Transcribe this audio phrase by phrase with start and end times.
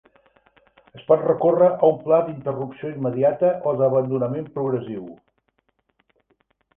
[0.99, 5.05] Es pot recórrer a un pla "d'interrupció immediata" o "d'abandonament progressiu".